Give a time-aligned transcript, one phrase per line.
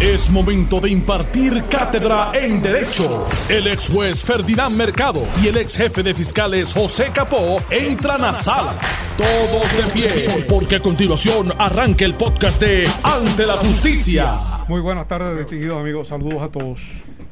[0.00, 3.26] Es momento de impartir cátedra en Derecho.
[3.48, 8.34] El ex juez Ferdinand Mercado y el ex jefe de fiscales José Capó entran a
[8.34, 8.74] sala.
[9.16, 14.40] Todos de pie, porque a continuación arranca el podcast de Ante la Justicia.
[14.68, 16.08] Muy buenas tardes, distinguidos amigos.
[16.08, 16.82] Saludos a todos.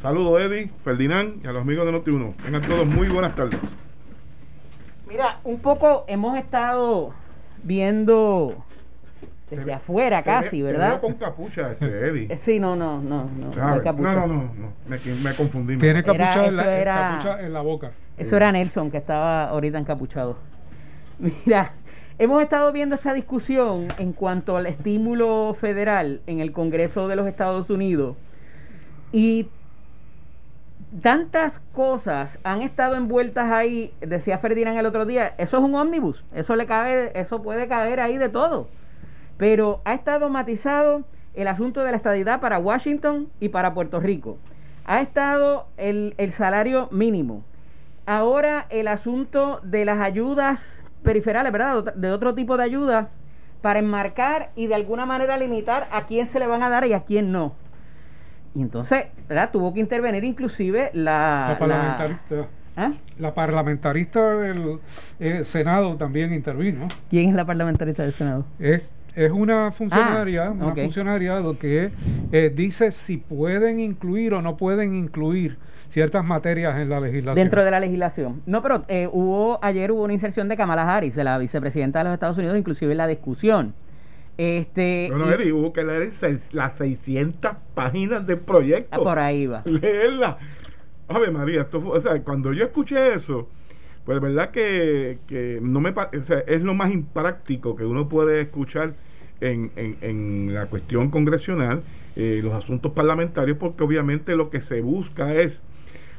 [0.01, 2.37] Saludos, Eddie, Ferdinand y a los amigos de Noti1.
[2.45, 3.59] Tengan todos muy buenas tardes.
[5.09, 7.13] Mira, un poco hemos estado
[7.65, 8.65] viendo
[9.57, 11.01] desde afuera casi, Te veo ¿verdad?
[11.01, 12.37] con capucha, este, Eddie.
[12.41, 14.73] Sí, no, no, no, no, no, no, no, no, no.
[14.87, 15.77] Me, me confundí.
[15.79, 17.91] Tiene Era- capucha, en, la, eso era- capucha en la boca.
[18.17, 20.37] Eso era Nelson que estaba ahorita encapuchado.
[21.19, 21.73] Mira,
[22.19, 27.27] hemos estado viendo esta discusión en cuanto al estímulo federal en el Congreso de los
[27.27, 28.17] Estados Unidos
[29.13, 29.49] y
[31.01, 36.23] tantas cosas han estado envueltas ahí, decía Ferdinand el otro día, eso es un ómnibus,
[36.35, 38.69] eso le cabe, eso puede caber ahí de todo.
[39.37, 44.39] Pero ha estado matizado el asunto de la estadidad para Washington y para Puerto Rico.
[44.85, 47.45] Ha estado el, el salario mínimo.
[48.07, 51.95] Ahora el asunto de las ayudas periferales, ¿verdad?
[51.95, 53.07] De otro tipo de ayudas
[53.63, 56.93] para enmarcar y de alguna manera limitar a quién se le van a dar y
[56.93, 57.55] a quién no.
[58.55, 59.51] Y entonces, ¿verdad?
[59.53, 61.47] Tuvo que intervenir inclusive la...
[61.47, 62.47] La la- parlamentarista,
[62.77, 62.93] ¿Ah?
[63.19, 64.81] la parlamentarista del
[65.21, 66.89] eh, Senado también intervino.
[67.09, 68.45] ¿Quién es la parlamentarista del Senado?
[68.59, 70.79] Es, es una funcionaria, Ah, una ok.
[70.83, 71.91] funcionaria lo que
[72.33, 77.35] eh, dice si pueden incluir o no pueden incluir ciertas materias en la legislación.
[77.35, 78.41] Dentro de la legislación.
[78.47, 82.05] No, pero eh, hubo ayer hubo una inserción de Kamala Harris, de la vicepresidenta de
[82.07, 83.75] los Estados Unidos, inclusive en la discusión.
[84.39, 88.89] Este, No, no, Eddie, hubo que leer seis- las 600 páginas del proyecto.
[88.91, 89.63] ah, por ahí va.
[89.67, 90.39] Leerla.
[91.09, 93.49] Ave María, esto fue- o sea, cuando yo escuché eso,
[94.05, 98.41] pues verdad que, que no me o sea, es lo más impráctico que uno puede
[98.41, 98.95] escuchar
[99.41, 101.83] en, en- en la cuestión congresional,
[102.17, 105.63] eh, los asuntos parlamentarios, porque obviamente lo que se busca es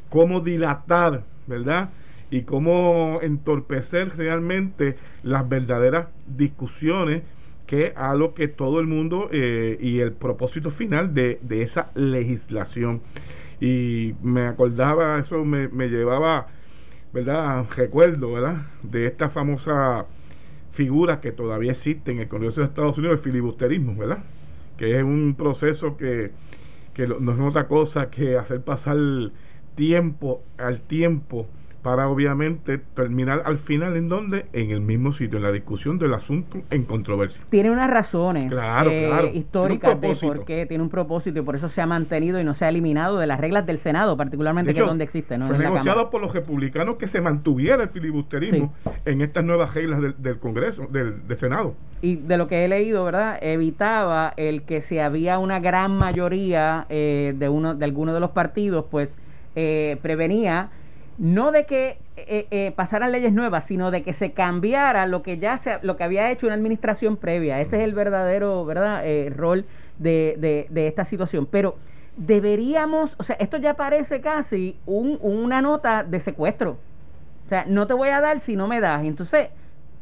[0.10, 1.90] cómo dilatar, ¿verdad?
[2.32, 7.22] Y cómo entorpecer realmente las verdaderas discusiones
[7.68, 11.92] que a lo que todo el mundo eh, y el propósito final de, de esa
[11.96, 13.02] legislación.
[13.62, 16.48] Y me acordaba, eso me, me llevaba,
[17.14, 17.66] ¿verdad?
[17.76, 18.64] Recuerdo, ¿verdad?
[18.82, 20.06] De esta famosa
[20.72, 24.24] figura que todavía existe en el Congreso de Estados Unidos, el filibusterismo, ¿verdad?
[24.78, 26.32] Que es un proceso que,
[26.94, 28.98] que no es otra cosa que hacer pasar
[29.76, 31.48] tiempo al tiempo
[31.84, 36.14] para obviamente terminar al final en donde en el mismo sitio en la discusión del
[36.14, 39.28] asunto en controversia Tiene unas razones Claro, eh, claro.
[39.28, 42.54] Históricas de por qué tiene un propósito y por eso se ha mantenido y no
[42.54, 45.48] se ha eliminado de las reglas del Senado, particularmente De que es donde existe, ¿no?
[45.48, 48.74] fue En negociado por los republicanos que se mantuviera el filibusterismo
[49.06, 51.76] en estas nuevas reglas del, del Congreso, del, del Senado.
[52.02, 53.38] y de lo que he leído, ¿verdad?
[53.42, 58.32] Evitaba el que si había una gran mayoría eh, de uno de alguno de los
[58.32, 59.18] partidos, pues
[59.56, 60.70] eh, prevenía
[61.18, 65.38] no de que eh, eh, pasaran leyes nuevas, sino de que se cambiara lo que
[65.38, 67.60] ya se, lo que había hecho una administración previa.
[67.60, 69.02] Ese es el verdadero, ¿verdad?
[69.06, 69.66] Eh, rol
[70.00, 71.46] de, de, de esta situación.
[71.46, 71.76] Pero
[72.18, 76.78] deberíamos, o sea, esto ya parece casi un, una nota de secuestro.
[77.46, 79.04] O sea, no te voy a dar si no me das.
[79.04, 79.50] Entonces,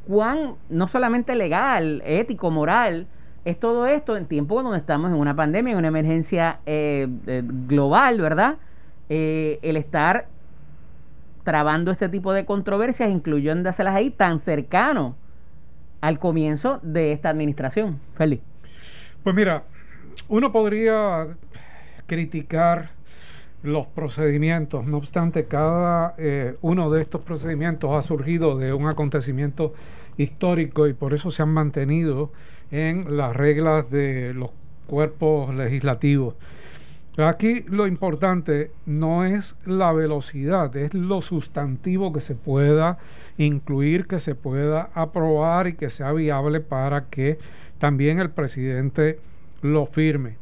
[0.08, 3.08] cuán no solamente legal, ético, moral,
[3.44, 7.08] es todo esto en tiempo donde estamos en una pandemia, en una emergencia eh,
[7.68, 8.58] global, ¿verdad?
[9.10, 10.28] El estar
[11.44, 15.16] trabando este tipo de controversias, incluyéndoselas ahí tan cercano
[16.02, 18.00] al comienzo de esta administración.
[18.16, 18.42] Feliz.
[19.24, 19.64] Pues mira,
[20.28, 21.28] uno podría
[22.08, 22.90] criticar
[23.64, 29.76] los procedimientos, no obstante, cada eh, uno de estos procedimientos ha surgido de un acontecimiento
[30.18, 32.32] histórico y por eso se han mantenido
[32.72, 34.50] en las reglas de los
[34.88, 36.36] cuerpos legislativos.
[37.18, 43.00] Aquí lo importante no es la velocidad, es lo sustantivo que se pueda
[43.38, 47.38] incluir, que se pueda aprobar y que sea viable para que
[47.80, 49.20] también el presidente
[49.62, 50.38] lo firme.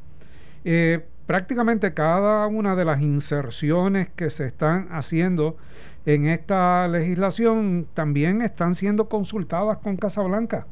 [0.64, 5.58] Eh, prácticamente cada una de las inserciones que se están haciendo
[6.06, 10.68] en esta legislación también están siendo consultadas con Casablanca.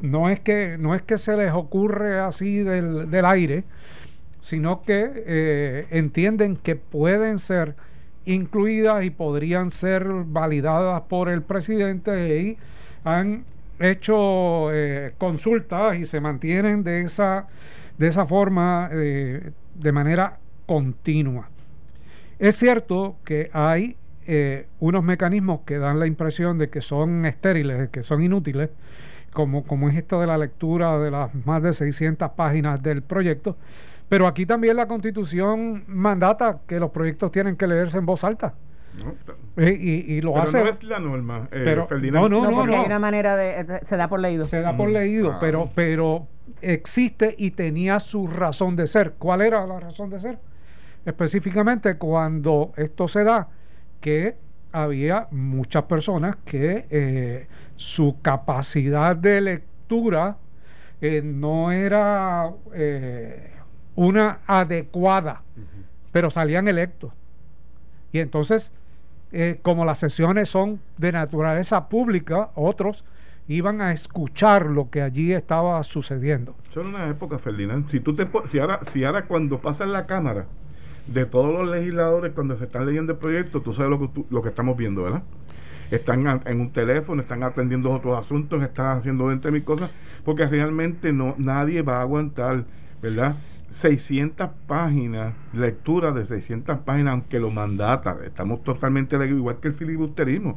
[0.00, 3.64] No es que, no es que se les ocurre así del, del aire,
[4.44, 7.76] sino que eh, entienden que pueden ser
[8.26, 12.58] incluidas y podrían ser validadas por el presidente y
[13.04, 13.46] han
[13.78, 17.46] hecho eh, consultas y se mantienen de esa,
[17.96, 20.36] de esa forma eh, de manera
[20.66, 21.48] continua.
[22.38, 23.96] Es cierto que hay
[24.80, 28.68] unos mecanismos que dan la impresión de que son estériles, de que son inútiles,
[29.32, 33.56] como, como es esto de la lectura de las más de 600 páginas del proyecto,
[34.08, 38.54] Pero aquí también la constitución mandata que los proyectos tienen que leerse en voz alta.
[39.56, 40.62] Eh, y, lo hace.
[40.62, 42.66] No es la norma, eh, pero, No, no, no.
[42.66, 43.60] no, Hay una manera de.
[43.60, 44.44] Eh, se da por leído.
[44.44, 44.92] Se da por mm.
[44.92, 45.38] leído, ah.
[45.40, 46.26] pero, pero
[46.60, 49.14] existe y tenía su razón de ser.
[49.18, 50.38] ¿Cuál era la razón de ser?
[51.04, 53.48] Específicamente cuando esto se da,
[54.00, 54.36] que
[54.72, 57.46] había muchas personas que
[57.76, 60.36] su capacidad de lectura
[61.22, 62.50] no era
[63.94, 65.42] una adecuada,
[66.12, 67.12] pero salían electos.
[68.12, 68.72] Y entonces,
[69.32, 73.04] eh, como las sesiones son de naturaleza pública, otros
[73.48, 76.54] iban a escuchar lo que allí estaba sucediendo.
[76.72, 77.88] Son una época, Ferdinand.
[77.88, 80.46] Si, tú te, si, ahora, si ahora cuando pasa en la Cámara,
[81.06, 84.42] de todos los legisladores, cuando se están leyendo el proyecto, tú sabes lo que, lo
[84.42, 85.22] que estamos viendo, ¿verdad?
[85.90, 89.90] Están en un teléfono, están atendiendo otros asuntos, están haciendo 20 mil cosas,
[90.24, 92.64] porque realmente no nadie va a aguantar,
[93.02, 93.36] ¿verdad?
[93.74, 99.74] 600 páginas, lectura de 600 páginas, aunque lo mandata, estamos totalmente de igual que el
[99.74, 100.56] filibusterismo,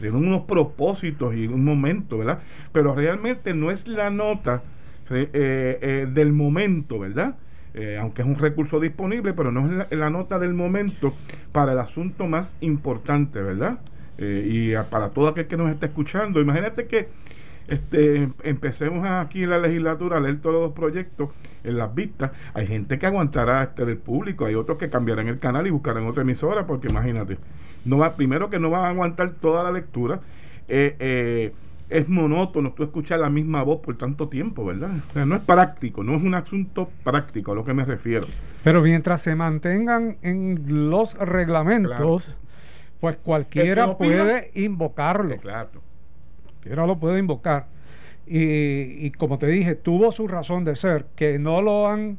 [0.00, 2.40] tienen unos propósitos y un momento, ¿verdad?
[2.72, 4.62] Pero realmente no es la nota
[5.10, 7.36] eh, eh, del momento, ¿verdad?
[7.72, 11.14] Eh, aunque es un recurso disponible, pero no es la, nota del momento
[11.52, 13.78] para el asunto más importante, ¿verdad?
[14.18, 17.10] y para todo aquel que nos está escuchando, imagínate que
[17.68, 21.30] este, empecemos aquí en la legislatura a leer todos los proyectos
[21.64, 22.30] en las vistas.
[22.54, 26.06] Hay gente que aguantará este del público, hay otros que cambiarán el canal y buscarán
[26.06, 27.38] otra emisora, porque imagínate,
[27.84, 30.20] no va, primero que no van a aguantar toda la lectura.
[30.68, 31.52] Eh, eh,
[31.88, 34.90] es monótono tú escuchar la misma voz por tanto tiempo, ¿verdad?
[35.08, 38.26] O sea, no es práctico, no es un asunto práctico a lo que me refiero.
[38.64, 42.34] Pero mientras se mantengan en los reglamentos,
[42.98, 45.36] pues cualquiera puede invocarlo.
[45.36, 45.85] Claro
[46.74, 47.66] no lo puede invocar.
[48.26, 52.18] Y, como te dije, tuvo su razón de ser, que no lo han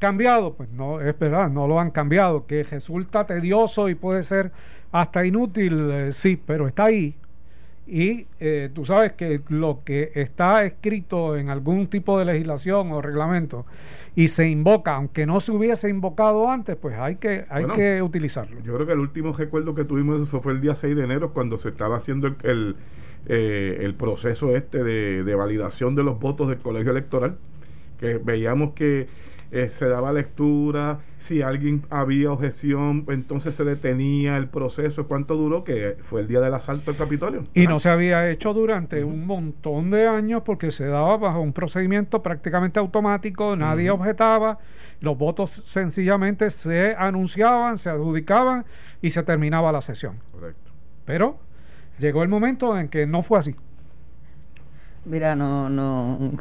[0.00, 4.50] cambiado, pues no, es verdad, no lo han cambiado, que resulta tedioso y puede ser
[4.90, 7.14] hasta inútil, eh, sí, pero está ahí.
[7.86, 13.02] Y eh, tú sabes que lo que está escrito en algún tipo de legislación o
[13.02, 13.66] reglamento
[14.16, 18.58] y se invoca, aunque no se hubiese invocado antes, pues hay que, hay que utilizarlo.
[18.62, 21.32] Yo creo que el último recuerdo que tuvimos eso fue el día 6 de enero,
[21.32, 22.76] cuando se estaba haciendo el
[23.26, 27.36] eh, el proceso este de, validación de los votos del colegio electoral,
[27.98, 29.06] que veíamos que
[29.50, 35.06] eh, se daba lectura, si alguien había objeción, entonces se detenía el proceso.
[35.06, 35.62] ¿Cuánto duró?
[35.62, 37.44] Que fue el día del asalto al Capitolio.
[37.54, 41.52] Y no se había hecho durante un montón de años porque se daba bajo un
[41.52, 44.58] procedimiento prácticamente automático, nadie objetaba,
[45.00, 48.64] los votos sencillamente se anunciaban, se adjudicaban
[49.00, 50.18] y se terminaba la sesión.
[50.32, 50.72] Correcto.
[51.04, 51.38] Pero
[51.98, 53.54] llegó el momento en que no fue así.
[55.04, 56.32] Mira, no, no,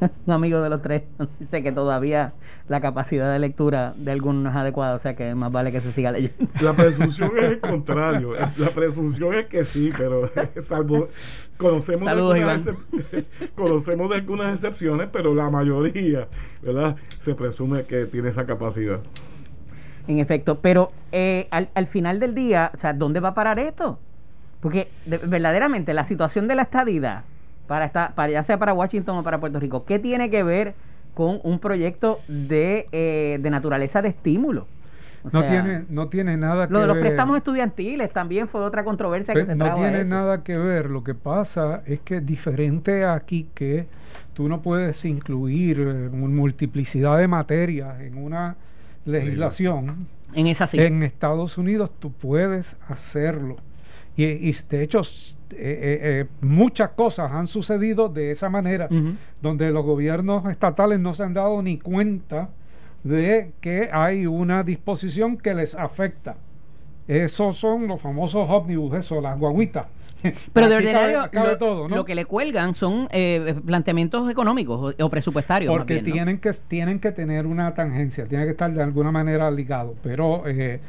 [0.26, 1.02] un amigo de los tres
[1.38, 2.32] dice que todavía
[2.68, 5.80] la capacidad de lectura de algunos no es adecuada, o sea que más vale que
[5.80, 6.34] se siga leyendo.
[6.60, 10.30] La presunción es el contrario, la presunción es que sí, pero
[10.66, 11.08] salvo
[11.56, 12.68] conocemos, de algunas,
[13.54, 16.28] conocemos de algunas excepciones, pero la mayoría,
[16.62, 16.96] ¿verdad?
[17.20, 19.00] Se presume que tiene esa capacidad.
[20.06, 23.58] En efecto, pero eh, al, al final del día, o sea, ¿dónde va a parar
[23.58, 23.98] esto?
[24.64, 27.24] Porque verdaderamente la situación de la estadidad,
[27.66, 30.72] para, esta, para ya sea para Washington o para Puerto Rico, ¿qué tiene que ver
[31.12, 34.66] con un proyecto de, eh, de naturaleza de estímulo?
[35.30, 36.80] no, tiene, no tiene nada que ver.
[36.80, 40.56] Lo de los préstamos estudiantiles también fue otra controversia que se No tiene nada que
[40.56, 40.88] ver.
[40.88, 43.86] Lo que pasa es que diferente aquí que
[44.32, 48.56] tú no puedes incluir eh, multiplicidad de materias en una
[49.04, 50.06] legislación.
[50.32, 53.56] En esa En Estados Unidos tú puedes hacerlo.
[54.16, 58.88] Y, de hecho, eh, eh, eh, muchas cosas han sucedido de esa manera,
[59.42, 62.50] donde los gobiernos estatales no se han dado ni cuenta
[63.02, 66.36] de que hay una disposición que les afecta.
[67.08, 69.86] Esos son los famosos ómnibus, eso, las guaguitas.
[70.54, 71.28] Pero de ordinario,
[71.88, 73.08] lo, que le cuelgan son
[73.66, 75.76] planteamientos económicos o, presupuestarios.
[75.76, 79.94] Porque tienen, que, tienen que tener una tangencia, tiene que estar de alguna manera ligado.
[80.02, 80.80] Pero eh,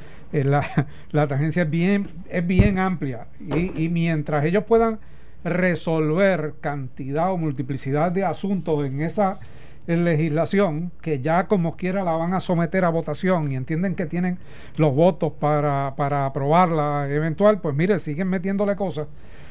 [0.43, 3.27] la, la, tangencia es bien, es bien amplia.
[3.39, 4.99] Y, mientras ellos puedan
[5.43, 9.39] resolver cantidad o multiplicidad de asuntos en esa
[9.87, 14.39] legislación que ya como quiera la van a someter a votación y entienden que tienen
[14.77, 19.07] los votos para, para aprobarla eventual, pues mire, siguen metiéndole cosas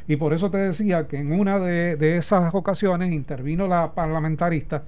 [0.07, 4.83] y por eso te decía que en una de, esas ocasiones intervino la parlamentarista,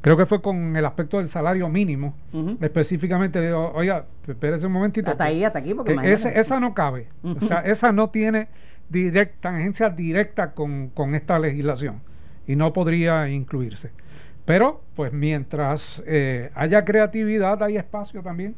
[0.00, 2.14] creo que fue con el aspecto del salario mínimo,
[2.60, 5.10] específicamente, oiga, espérese un momentito.
[5.10, 8.48] Hasta ahí, hasta aquí, porque esa no cabe, o sea, esa no tiene
[8.88, 12.00] directa, tangencia directa con, esta legislación
[12.46, 13.90] y no podría incluirse.
[14.44, 18.56] Pero, pues mientras eh, haya creatividad, hay espacio también.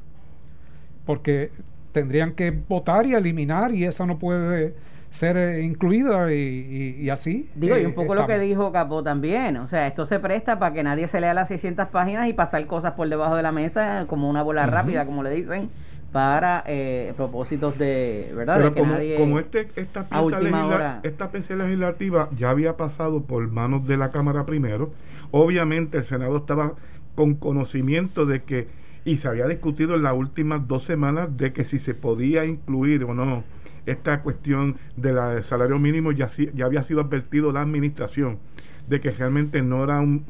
[1.04, 1.50] Porque
[1.92, 4.74] tendrían que votar y eliminar y esa no puede
[5.12, 7.48] ser eh, incluida y, así.
[7.54, 10.74] Digo, y un poco lo que dijo Capó también, o sea, esto se presta para
[10.74, 14.06] que nadie se lea las 600 páginas y pasar cosas por debajo de la mesa
[14.08, 15.68] como una bola rápida, como le dicen,
[16.12, 18.56] para eh, propósitos de, ¿verdad?
[18.56, 23.98] Pero como, como este, esta, pieza esta pieza legislativa ya había pasado por manos de
[23.98, 24.92] la Cámara primero,
[25.30, 26.72] obviamente el Senado estaba
[27.14, 28.66] con conocimiento de que,
[29.04, 33.04] y se había discutido en las últimas dos semanas de que si se podía incluir
[33.04, 33.44] o no
[33.86, 38.38] esta cuestión del salario mínimo ya, ya había sido advertido la administración
[38.88, 40.24] de que realmente no era un,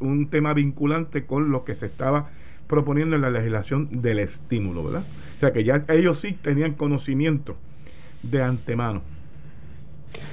[0.00, 2.28] un tema vinculante con lo que se estaba
[2.66, 5.04] proponiendo en la legislación del estímulo, ¿verdad?
[5.36, 7.56] O sea que ya ellos sí tenían conocimiento
[8.22, 9.02] de antemano.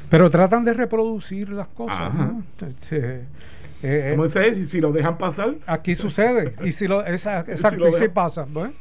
[0.09, 2.13] Pero tratan de reproducir las cosas.
[2.13, 2.43] ¿no?
[3.83, 5.55] Eh, ¿Cómo se Si, si, lo dejan pasar.
[5.65, 6.53] Aquí sucede.
[6.63, 8.45] y si lo, esa, exacto, y si pasa.
[8.45, 8.71] ¿no?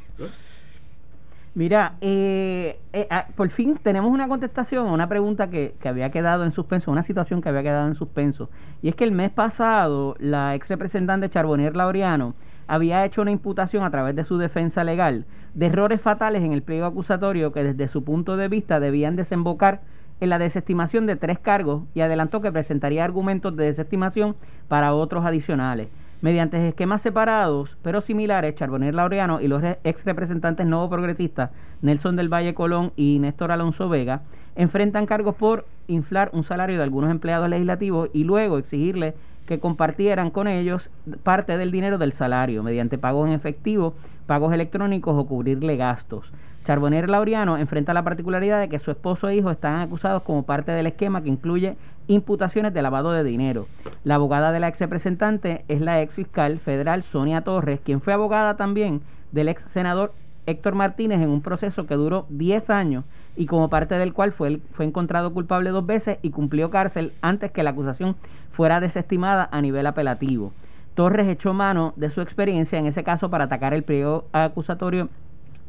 [1.53, 6.09] Mira, eh, eh ah, por fin tenemos una contestación a una pregunta que, que, había
[6.09, 8.49] quedado en suspenso, una situación que había quedado en suspenso.
[8.81, 12.35] Y es que el mes pasado la ex representante Charbonnier Laureano
[12.67, 16.63] había hecho una imputación a través de su defensa legal de errores fatales en el
[16.63, 19.81] pliego acusatorio que desde su punto de vista debían desembocar
[20.21, 24.37] en la desestimación de tres cargos y adelantó que presentaría argumentos de desestimación
[24.69, 25.89] para otros adicionales.
[26.21, 31.49] Mediante esquemas separados, pero similares, Charbonnier Laureano y los ex representantes nuevo progresistas
[31.81, 34.21] Nelson del Valle Colón y Néstor Alonso Vega
[34.55, 39.15] enfrentan cargos por inflar un salario de algunos empleados legislativos y luego exigirle
[39.47, 40.91] que compartieran con ellos
[41.23, 43.95] parte del dinero del salario mediante pagos en efectivo,
[44.27, 46.31] pagos electrónicos o cubrirle gastos.
[46.65, 50.71] Charbonnier Laureano enfrenta la particularidad de que su esposo e hijo están acusados como parte
[50.71, 51.75] del esquema que incluye
[52.07, 53.67] imputaciones de lavado de dinero.
[54.03, 58.13] La abogada de la ex representante es la ex fiscal federal Sonia Torres, quien fue
[58.13, 59.01] abogada también
[59.31, 60.13] del ex senador
[60.45, 64.59] Héctor Martínez en un proceso que duró 10 años y como parte del cual fue,
[64.73, 68.15] fue encontrado culpable dos veces y cumplió cárcel antes que la acusación
[68.51, 70.51] fuera desestimada a nivel apelativo.
[70.95, 75.09] Torres echó mano de su experiencia en ese caso para atacar el periodo acusatorio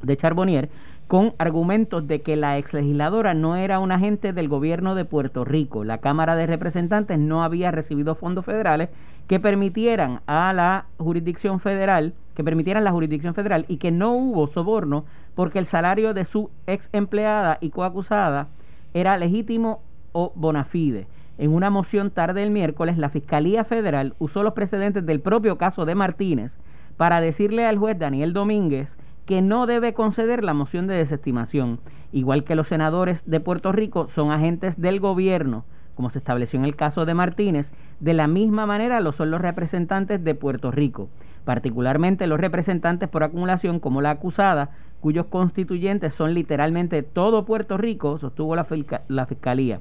[0.03, 0.69] de Charbonnier
[1.09, 5.45] con argumentos de que la ex legisladora no era un agente del gobierno de Puerto
[5.45, 5.85] Rico.
[5.85, 8.89] La Cámara de Representantes no había recibido fondos federales
[9.27, 14.47] que permitieran a la jurisdicción federal, que permitieran la jurisdicción federal y que no hubo
[14.47, 15.05] soborno
[15.35, 18.49] porque el salario de su ex empleada y coacusada
[18.95, 19.83] era legítimo
[20.13, 21.07] o bona fide.
[21.39, 25.85] En una moción tarde el miércoles, la Fiscalía Federal usó los precedentes del propio caso
[25.85, 26.59] de Martínez
[26.97, 31.81] para decirle al juez Daniel Domínguez que no debe conceder la moción de desestimación,
[32.13, 35.65] igual que los senadores de Puerto Rico son agentes del gobierno,
[35.95, 39.41] como se estableció en el caso de Martínez, de la misma manera lo son los
[39.41, 41.09] representantes de Puerto Rico,
[41.45, 48.19] particularmente los representantes por acumulación como la acusada, cuyos constituyentes son literalmente todo Puerto Rico,
[48.19, 49.81] sostuvo la, Fiscalía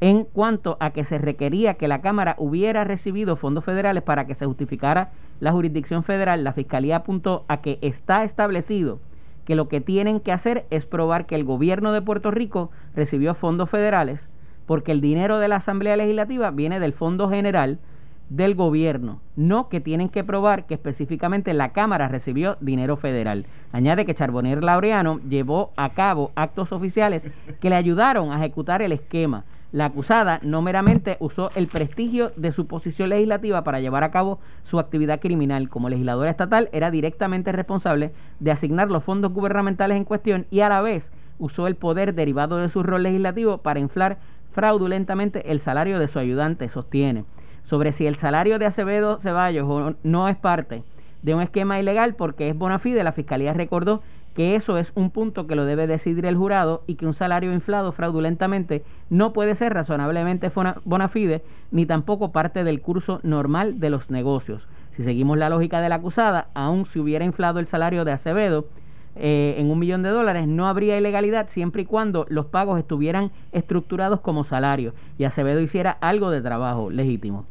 [0.00, 4.34] en cuanto a que se requería que la Cámara hubiera recibido fondos federales para que
[4.34, 9.00] se justificara la jurisdicción federal, la Fiscalía apuntó a que está establecido
[9.44, 13.34] que lo que tienen que hacer es probar que el gobierno de Puerto Rico recibió
[13.34, 14.28] fondos federales,
[14.66, 17.78] porque el dinero de la Asamblea Legislativa viene del Fondo General
[18.28, 23.46] del gobierno, no que tienen que probar que específicamente la Cámara recibió dinero federal.
[23.72, 28.92] Añade que Charbonnier Laureano llevó a cabo actos oficiales que le ayudaron a ejecutar el
[28.92, 34.10] esquema la acusada no meramente usó el prestigio de su posición legislativa para llevar a
[34.10, 35.68] cabo su actividad criminal.
[35.68, 40.68] Como legisladora estatal era directamente responsable de asignar los fondos gubernamentales en cuestión y a
[40.68, 44.18] la vez usó el poder derivado de su rol legislativo para inflar
[44.52, 47.24] fraudulentamente el salario de su ayudante, sostiene.
[47.64, 50.82] Sobre si el salario de Acevedo Ceballos no es parte
[51.22, 54.02] de un esquema ilegal porque es bona fide, la Fiscalía recordó
[54.38, 57.52] que eso es un punto que lo debe decidir el jurado y que un salario
[57.52, 60.52] inflado fraudulentamente no puede ser razonablemente
[60.84, 61.42] bona fide
[61.72, 64.68] ni tampoco parte del curso normal de los negocios.
[64.92, 68.68] Si seguimos la lógica de la acusada, aun si hubiera inflado el salario de Acevedo
[69.16, 73.32] eh, en un millón de dólares, no habría ilegalidad siempre y cuando los pagos estuvieran
[73.50, 77.44] estructurados como salario y Acevedo hiciera algo de trabajo legítimo.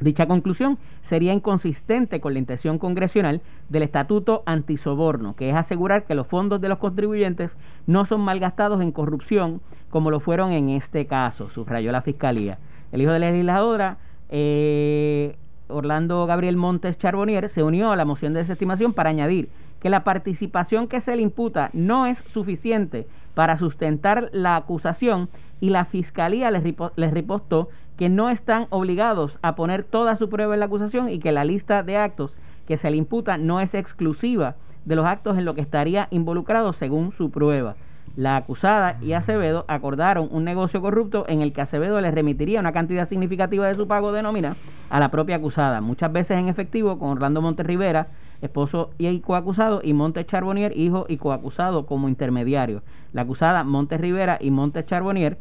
[0.00, 6.14] Dicha conclusión sería inconsistente con la intención congresional del Estatuto Antisoborno, que es asegurar que
[6.14, 11.06] los fondos de los contribuyentes no son malgastados en corrupción, como lo fueron en este
[11.06, 12.58] caso, subrayó la Fiscalía.
[12.92, 15.36] El hijo de la legisladora, eh,
[15.66, 19.48] Orlando Gabriel Montes Charbonnier, se unió a la moción de desestimación para añadir
[19.80, 25.28] que la participación que se le imputa no es suficiente para sustentar la acusación
[25.60, 26.62] y la fiscalía les,
[26.96, 31.18] les ripostó que no están obligados a poner toda su prueba en la acusación y
[31.18, 35.36] que la lista de actos que se le imputa no es exclusiva de los actos
[35.36, 37.76] en los que estaría involucrado según su prueba.
[38.16, 42.72] La acusada y Acevedo acordaron un negocio corrupto en el que Acevedo le remitiría una
[42.72, 44.56] cantidad significativa de su pago de nómina
[44.90, 48.08] a la propia acusada, muchas veces en efectivo con Orlando Monte Rivera,
[48.42, 52.82] esposo y coacusado, y Monte Charbonnier, hijo y coacusado como intermediario.
[53.12, 55.38] La acusada Monte Rivera y Monte Charbonnier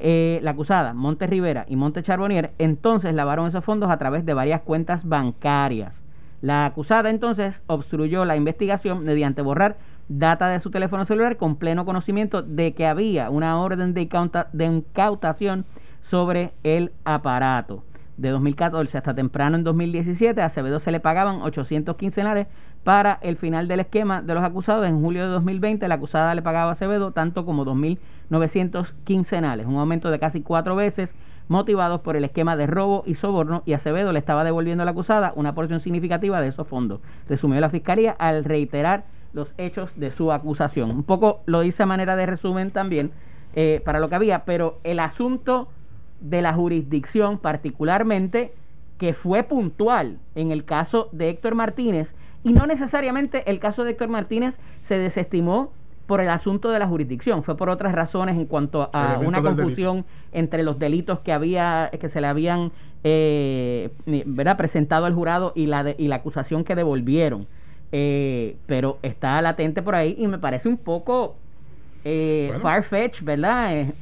[0.00, 4.32] eh, la acusada, Monte Rivera y Monte Charbonnier, entonces lavaron esos fondos a través de
[4.32, 6.04] varias cuentas bancarias.
[6.40, 9.76] La acusada entonces obstruyó la investigación mediante borrar
[10.08, 14.08] data de su teléfono celular con pleno conocimiento de que había una orden de,
[14.52, 15.64] de incautación
[16.00, 17.82] sobre el aparato.
[18.18, 22.48] De 2014 hasta temprano en 2017, a Acevedo se le pagaban 800 quincenales
[22.82, 24.88] para el final del esquema de los acusados.
[24.88, 29.76] En julio de 2020, la acusada le pagaba a Acevedo tanto como 2.900 quincenales, un
[29.76, 31.14] aumento de casi cuatro veces
[31.46, 34.90] motivados por el esquema de robo y soborno y Acevedo le estaba devolviendo a la
[34.90, 37.00] acusada una porción significativa de esos fondos.
[37.28, 40.90] Resumió la fiscalía al reiterar los hechos de su acusación.
[40.90, 43.12] Un poco lo dice a manera de resumen también
[43.54, 45.68] eh, para lo que había, pero el asunto
[46.20, 48.52] de la jurisdicción particularmente
[48.98, 53.92] que fue puntual en el caso de Héctor Martínez y no necesariamente el caso de
[53.92, 55.72] Héctor Martínez se desestimó
[56.08, 60.06] por el asunto de la jurisdicción, fue por otras razones en cuanto a una confusión
[60.32, 62.72] entre los delitos que había que se le habían
[63.04, 63.90] eh,
[64.56, 67.46] presentado al jurado y la y la acusación que devolvieron.
[67.92, 71.36] Eh, pero está latente por ahí y me parece un poco
[72.04, 73.92] eh, far-fetched, ¿verdad?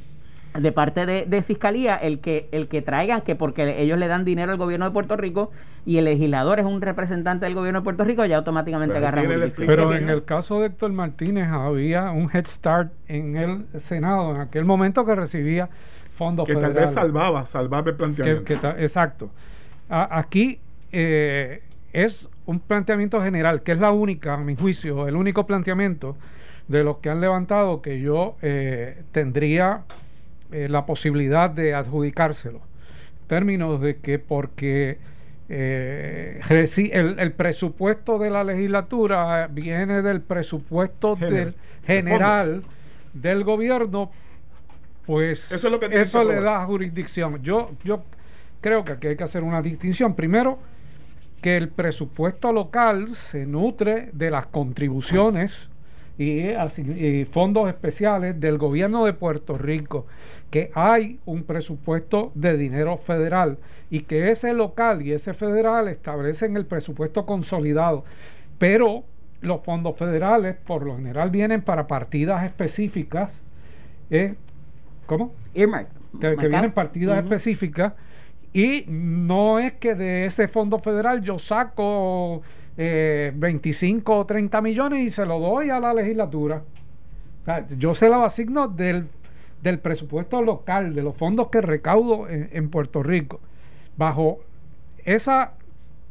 [0.59, 4.51] De parte de, fiscalía el que el que traigan que porque ellos le dan dinero
[4.51, 5.51] al gobierno de Puerto Rico
[5.85, 9.21] y el legislador es un representante del gobierno de Puerto Rico ya automáticamente agarra
[9.55, 14.41] pero en el caso de Héctor Martínez había un head start en el Senado en
[14.41, 15.69] aquel momento que recibía
[16.11, 18.53] fondos que tal vez salvaba salvaba el planteamiento.
[18.77, 19.29] Exacto.
[19.89, 20.59] Aquí
[20.91, 21.61] eh,
[21.93, 26.17] es un planteamiento general, que es la única, a mi juicio, el único planteamiento
[26.67, 29.83] de los que han levantado que yo eh, tendría
[30.51, 32.59] eh, la posibilidad de adjudicárselo.
[33.21, 34.97] En términos de que porque
[35.49, 36.41] eh,
[36.91, 41.55] el, presupuesto de la legislatura viene del presupuesto del
[41.85, 42.63] general
[43.13, 44.11] del gobierno,
[45.05, 47.41] pues eso, eso le da jurisdicción.
[47.41, 48.03] Yo, yo
[48.61, 50.15] creo que aquí hay que hacer una distinción.
[50.15, 50.59] Primero,
[51.41, 55.69] que el presupuesto local se nutre de las contribuciones
[56.17, 60.07] y, fondos especiales del gobierno de Puerto Rico,
[60.49, 63.57] que hay un presupuesto de dinero federal
[63.89, 68.03] y que ese local y ese federal establecen el presupuesto consolidado,
[68.57, 69.03] pero
[69.41, 73.39] los fondos federales por lo general vienen para partidas específicas,
[74.09, 74.33] ¿eh?
[75.05, 75.31] ¿cómo?
[75.53, 77.93] Que, vienen partidas específicas
[78.53, 82.41] y no es que de ese fondo federal yo saco
[82.77, 86.63] 25 eh, o 30 millones y se lo doy a la legislatura.
[87.77, 89.07] yo se lo asigno del,
[89.63, 93.39] del, presupuesto local, de los fondos que recaudo en, Puerto Rico.
[93.97, 94.37] Bajo
[95.03, 95.53] esa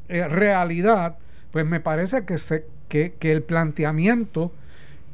[0.08, 1.18] eh, realidad,
[1.52, 4.50] pues me parece que, se, que, que el planteamiento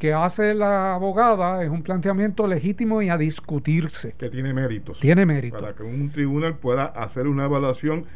[0.02, 4.14] que hace la abogada es un planteamiento legítimo y a discutirse.
[4.18, 4.98] Que tiene méritos.
[4.98, 5.60] Tiene méritos.
[5.60, 8.06] Para que un tribunal pueda hacer una evaluación,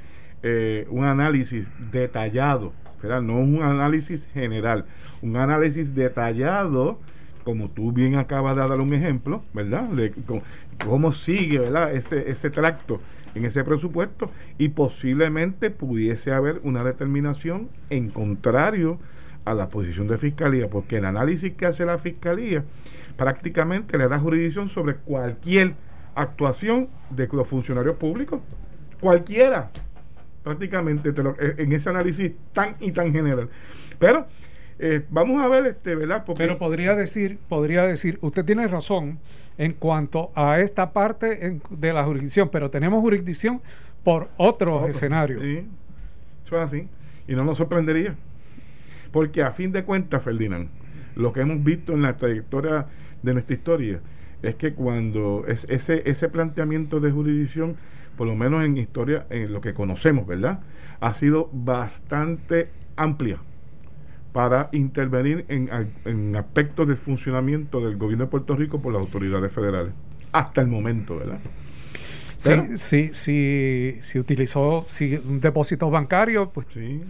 [0.42, 2.72] eh, un análisis detallado,
[3.06, 4.84] no un análisis general,
[5.22, 6.98] un análisis detallado,
[7.44, 9.84] como tú bien acabas de dar un ejemplo, ¿verdad?
[9.84, 10.12] De
[10.84, 11.94] cómo sigue, ¿verdad?
[11.94, 13.00] Ese, ese tracto
[13.34, 18.98] en ese presupuesto y posiblemente pudiese haber una determinación en contrario
[19.44, 22.64] a la posición de fiscalía, porque el análisis que hace la fiscalía
[23.16, 25.74] prácticamente le da jurisdicción sobre cualquier
[26.14, 28.40] actuación de los funcionarios públicos,
[29.00, 29.70] cualquiera,
[30.46, 33.48] prácticamente eh, en ese análisis tan y tan general.
[33.98, 34.28] Pero
[34.78, 36.24] eh, vamos a ver, este, ¿verdad?
[36.38, 39.18] Pero podría decir, podría decir, usted tiene razón
[39.58, 43.60] en cuanto a esta parte de la jurisdicción, pero tenemos jurisdicción
[44.04, 45.42] por otros escenarios.
[45.42, 45.66] Sí,
[46.46, 46.88] eso es así.
[47.26, 48.14] Y no nos sorprendería.
[49.10, 50.68] Porque a fin de cuentas, Ferdinand,
[51.16, 52.86] lo que hemos visto en la trayectoria
[53.20, 53.98] de nuestra historia
[54.42, 57.74] es que cuando es ese, ese planteamiento de jurisdicción,
[58.16, 60.60] por lo menos en historia, en lo que conocemos, ¿verdad?
[61.00, 63.38] Ha sido bastante amplia
[64.32, 65.70] para intervenir en,
[66.04, 69.92] en aspectos de funcionamiento del gobierno de Puerto Rico por las autoridades federales.
[70.32, 71.38] Hasta el momento, ¿verdad?
[72.36, 77.02] sí, sí, sí, si utilizó si un depósito bancario, pues sí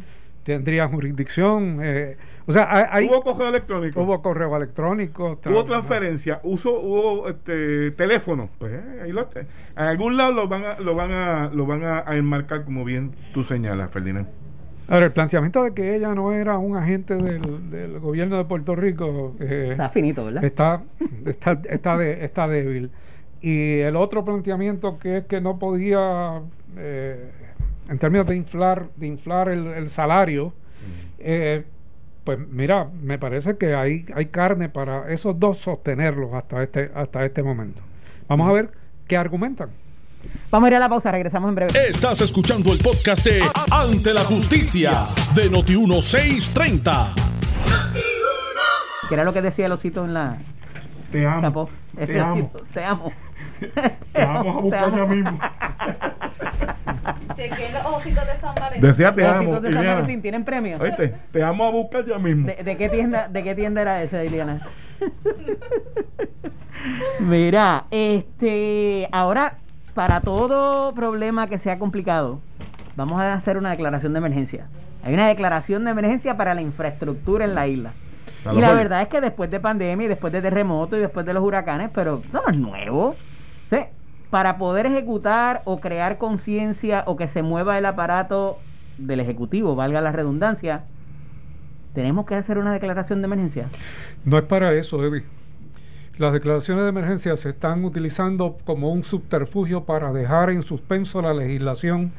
[0.46, 1.80] tendrían jurisdicción.
[1.82, 4.00] Eh, o sea, hay, hubo correo electrónico.
[4.00, 5.38] Hubo correo electrónico.
[5.44, 8.48] Hubo transferencia, uso, hubo este, teléfono.
[8.58, 11.82] Pues eh, ahí lo, en algún lado lo van a, lo van a, lo van
[11.82, 14.28] a, enmarcar como bien tú señalas, Ferdinand.
[14.88, 19.34] Ahora, el planteamiento de que ella no era un agente del, gobierno de Puerto Rico
[19.40, 20.44] eh, está finito, ¿verdad?
[20.44, 20.84] Está,
[21.24, 22.92] está, está, está débil.
[23.40, 26.40] Y el otro planteamiento que es que no podía
[26.76, 27.32] eh,
[27.88, 30.52] en términos de inflar, de inflar el, salario,
[31.18, 31.64] eh,
[32.24, 37.24] pues mira, me parece que hay, hay carne para esos dos sostenerlos hasta este, hasta
[37.24, 37.82] este momento.
[38.28, 38.70] Vamos a ver
[39.06, 39.70] qué argumentan.
[40.50, 41.72] Vamos a ir a la pausa, regresamos en breve.
[41.88, 47.14] Estás escuchando el podcast de Ante la Justicia de Noti1630.
[49.08, 50.38] ¿Qué era lo que decía el osito en la...
[51.12, 51.70] Te amo.
[51.94, 52.52] Te amo.
[52.72, 53.12] Te amo.
[54.12, 55.38] Te vamos a buscar ya mismo.
[57.34, 58.80] Chequé los ojitos de San Valentín.
[58.82, 59.52] Decía te amo.
[59.52, 60.78] Los de San Valentín tienen premio.
[60.80, 62.46] Oíste, te vamos a buscar ya mismo.
[62.46, 64.60] ¿De, qué, tienda, ¿De qué tienda era ese, Iliana?
[67.20, 69.54] Mira, este, ahora,
[69.94, 72.40] para todo problema que sea complicado,
[72.96, 74.66] vamos a hacer una declaración de emergencia.
[75.02, 77.92] Hay una declaración de emergencia para la infraestructura en la isla.
[78.52, 81.32] Y la verdad es que después de pandemia y después de terremotos y después de
[81.32, 83.16] los huracanes, pero no es nuevo.
[83.70, 83.78] ¿sí?
[84.30, 88.58] Para poder ejecutar o crear conciencia o que se mueva el aparato
[88.98, 90.84] del Ejecutivo, valga la redundancia,
[91.94, 93.68] tenemos que hacer una declaración de emergencia.
[94.24, 95.24] No es para eso, Eddie.
[96.18, 101.34] Las declaraciones de emergencia se están utilizando como un subterfugio para dejar en suspenso la
[101.34, 102.12] legislación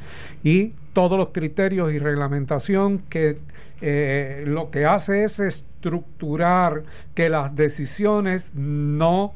[0.43, 3.39] y todos los criterios y reglamentación que
[3.82, 6.84] eh, lo que hace es estructurar
[7.15, 9.34] que las decisiones no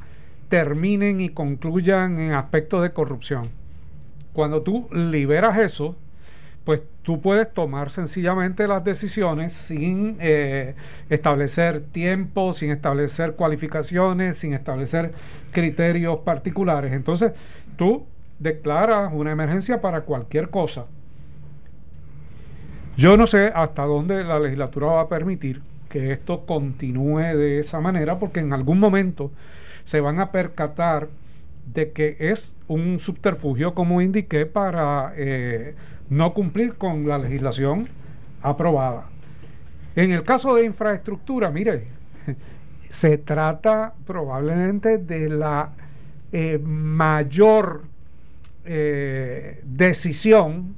[0.52, 3.44] terminen y concluyan en aspectos de corrupción.
[4.34, 5.96] Cuando tú liberas eso,
[6.66, 10.76] pues tú puedes tomar sencillamente las decisiones sin eh,
[11.10, 15.14] establecer tiempo, sin establecer cualificaciones, sin establecer
[15.52, 16.92] criterios particulares.
[16.92, 17.32] Entonces,
[17.78, 18.06] tú
[18.38, 20.86] declaras una emergencia para cualquier cosa.
[22.98, 27.80] Yo no sé hasta dónde la legislatura va a permitir que esto continúe de esa
[27.80, 29.32] manera, porque en algún momento
[29.84, 31.10] se van a percatar
[31.65, 35.76] de que es un subterfugio, como indiqué, para eh,
[36.10, 37.88] no cumplir con la legislación
[38.41, 39.06] aprobada.
[39.96, 41.88] En el caso de infraestructura, mire,
[42.89, 45.70] se trata probablemente de la
[46.32, 47.84] eh, mayor
[48.65, 50.76] eh, decisión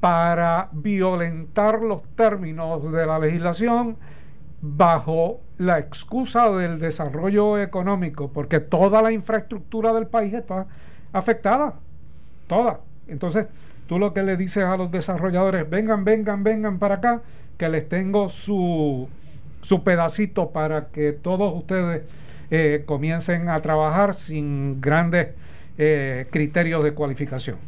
[0.00, 3.96] para violentar los términos de la legislación
[4.62, 10.66] bajo la excusa del desarrollo económico, porque toda la infraestructura del país está
[11.12, 11.74] afectada,
[12.46, 12.80] toda.
[13.08, 13.46] Entonces,
[13.86, 17.20] tú lo que le dices a los desarrolladores, vengan, vengan, vengan para acá,
[17.58, 19.06] que les tengo su,
[19.60, 22.04] su pedacito para que todos ustedes
[22.50, 25.28] eh, comiencen a trabajar sin grandes
[25.76, 27.58] eh, criterios de cualificación.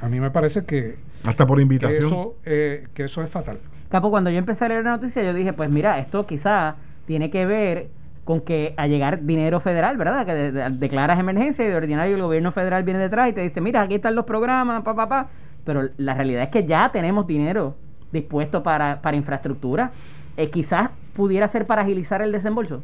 [0.00, 0.94] A mí me parece que,
[1.24, 3.58] hasta por invitación eso, eh, que eso es fatal.
[3.92, 7.28] Capo, cuando yo empecé a leer la noticia, yo dije, pues mira, esto quizá tiene
[7.28, 7.88] que ver
[8.24, 10.24] con que a llegar dinero federal, ¿verdad?
[10.24, 10.34] Que
[10.70, 13.96] declaras emergencia y de ordinario el gobierno federal viene detrás y te dice, mira, aquí
[13.96, 15.28] están los programas, pa, pa, pa.
[15.66, 17.76] Pero la realidad es que ya tenemos dinero
[18.12, 19.92] dispuesto para, infraestructura.
[20.38, 22.82] Eh, quizás pudiera ser para agilizar el desembolso.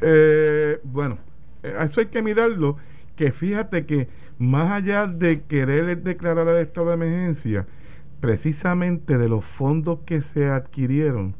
[0.00, 1.18] Eh, bueno,
[1.62, 2.78] eh, eso hay que mirarlo,
[3.14, 7.66] que fíjate que más allá de querer declarar el estado de emergencia,
[8.20, 11.34] precisamente de los fondos que se adquirieron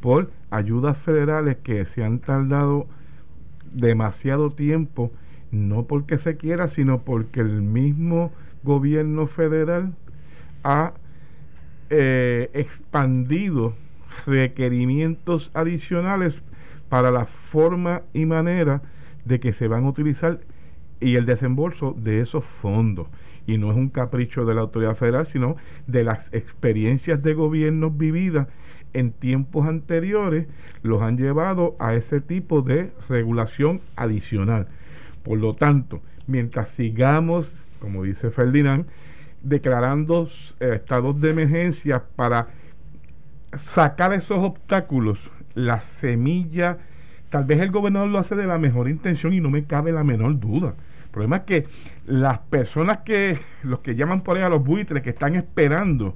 [0.00, 2.86] por ayudas federales que se han tardado
[3.72, 5.12] demasiado tiempo,
[5.50, 9.94] no porque se quiera, sino porque el mismo gobierno federal
[10.64, 10.92] ha
[11.88, 13.74] eh, expandido
[14.26, 16.42] requerimientos adicionales
[16.88, 18.82] para la forma y manera
[19.24, 20.40] de que se van a utilizar
[21.00, 23.08] y el desembolso de esos fondos
[23.46, 27.96] y no es un capricho de la autoridad federal, sino de las experiencias de gobiernos
[27.96, 28.48] vividas
[28.92, 30.46] en tiempos anteriores,
[30.82, 34.66] los han llevado a ese tipo de regulación adicional.
[35.22, 38.86] Por lo tanto, mientras sigamos, como dice Ferdinand,
[39.42, 42.48] declarando eh, estados de emergencia para
[43.52, 45.18] sacar esos obstáculos,
[45.54, 46.78] la semilla,
[47.30, 50.04] tal vez el gobernador lo hace de la mejor intención y no me cabe la
[50.04, 50.74] menor duda
[51.10, 51.66] el problema es que
[52.06, 56.14] las personas que, los que llaman por ahí a los buitres, que están esperando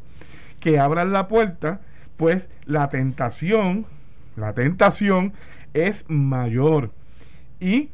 [0.61, 1.81] que abran la puerta,
[2.17, 3.87] pues la tentación,
[4.37, 5.33] la tentación
[5.75, 6.93] es mayor.
[7.59, 7.91] Y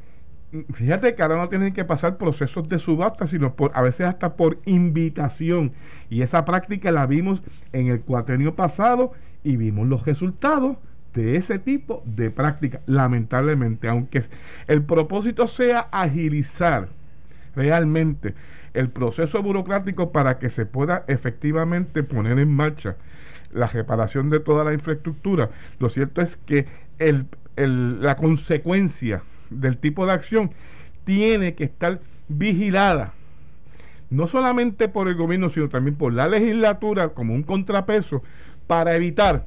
[0.75, 4.37] fíjate que ahora no tienen que pasar procesos de subasta, sino por, a veces hasta
[4.37, 5.73] por invitación.
[6.11, 7.41] Y esa práctica la vimos
[7.73, 10.77] en el cuatrenio pasado y vimos los resultados
[11.15, 14.23] de ese tipo de práctica, lamentablemente, aunque
[14.67, 16.89] el propósito sea agilizar
[17.57, 18.35] realmente
[18.75, 22.97] el proceso burocrático para que se pueda efectivamente poner en marcha
[23.53, 26.67] la reparación de toda la infraestructura, lo cierto es que
[26.99, 30.53] el, la consecuencia del tipo de acción
[31.05, 33.15] tiene que estar vigilada
[34.11, 38.23] no solamente por el gobierno, sino también por la legislatura como un contrapeso
[38.67, 39.47] para evitar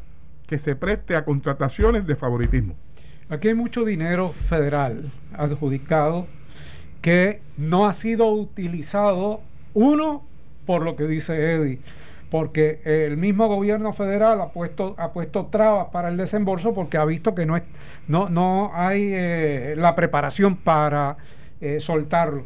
[0.54, 2.76] que se preste a contrataciones de favoritismo.
[3.28, 6.28] Aquí hay mucho dinero federal adjudicado
[7.02, 9.42] que no ha sido utilizado,
[9.74, 10.24] uno,
[10.68, 11.80] por lo que dice Eddie,
[12.30, 17.06] porque el mismo gobierno federal ha puesto, ha puesto trabas para el desembolso porque ha
[17.06, 17.64] visto que no, es,
[18.08, 21.18] no, no hay eh, la preparación para
[21.62, 22.44] eh, soltarlo.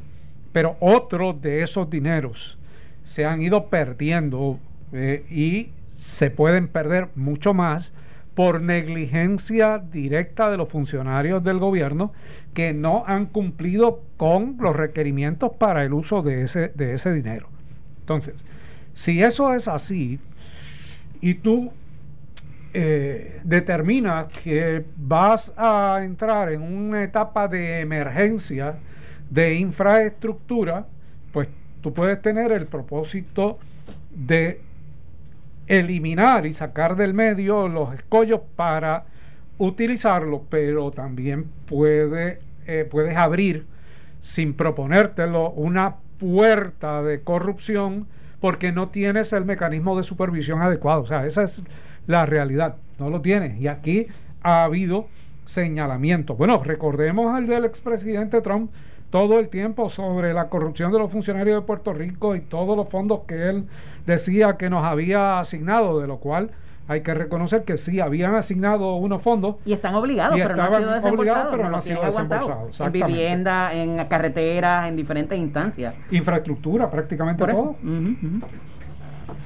[0.53, 2.57] Pero otros de esos dineros
[3.03, 4.59] se han ido perdiendo
[4.93, 7.91] eh, y se pueden perder mucho más
[8.35, 12.13] por negligencia directa de los funcionarios del gobierno
[12.53, 17.47] que no han cumplido con los requerimientos para el uso de ese, de ese dinero.
[18.01, 18.35] Entonces,
[18.93, 20.19] si eso es así
[21.19, 21.71] y tú
[22.75, 28.75] eh, determinas que vas a entrar en una etapa de emergencia
[29.31, 30.85] de infraestructura,
[31.33, 31.49] pues
[31.81, 33.57] tú puedes tener el propósito
[34.11, 34.66] de
[35.67, 39.05] eliminar y sacar del medio los escollos para
[39.57, 43.65] utilizarlo, pero también puede, eh, puedes abrir
[44.19, 48.07] sin proponértelo una puerta de corrupción
[48.39, 51.01] porque no tienes el mecanismo de supervisión adecuado.
[51.01, 51.61] O sea, esa es
[52.05, 53.59] la realidad, no lo tienes.
[53.59, 54.07] Y aquí
[54.43, 55.07] ha habido
[55.45, 56.37] señalamientos.
[56.37, 58.71] Bueno, recordemos al del expresidente Trump
[59.09, 62.89] todo el tiempo sobre la corrupción de los funcionarios de Puerto Rico y todos los
[62.89, 63.65] fondos que él
[64.05, 66.51] decía que nos había asignado, de lo cual
[66.89, 70.71] hay que reconocer que sí habían asignado unos fondos y están obligados, pero no han
[70.71, 72.79] sido desembolsados, pero no, han sido desembolsados.
[72.79, 75.95] En vivienda, en carreteras, en diferentes instancias.
[76.11, 77.75] Infraestructura, prácticamente todo.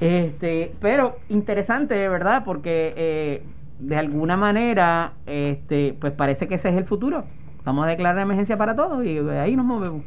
[0.00, 2.42] Este, pero interesante, ¿verdad?
[2.44, 3.42] Porque eh,
[3.78, 7.24] de alguna manera, este, pues parece que ese es el futuro.
[7.64, 10.02] Vamos a declarar emergencia para todos y ahí nos movemos.